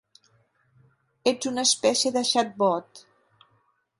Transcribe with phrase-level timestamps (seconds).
[1.33, 3.05] Ets una espècie de xatbot.